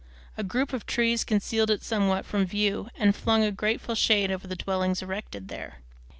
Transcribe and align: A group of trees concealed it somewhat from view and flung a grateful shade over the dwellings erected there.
A 0.35 0.41
group 0.43 0.73
of 0.73 0.87
trees 0.87 1.23
concealed 1.23 1.69
it 1.69 1.83
somewhat 1.83 2.25
from 2.25 2.43
view 2.43 2.89
and 2.95 3.15
flung 3.15 3.43
a 3.43 3.51
grateful 3.51 3.93
shade 3.93 4.31
over 4.31 4.47
the 4.47 4.55
dwellings 4.55 5.03
erected 5.03 5.47
there. 5.47 5.83